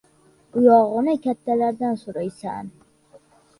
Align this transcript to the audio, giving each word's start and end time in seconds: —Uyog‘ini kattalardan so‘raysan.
—Uyog‘ini 0.61 1.15
kattalardan 1.27 2.01
so‘raysan. 2.07 2.75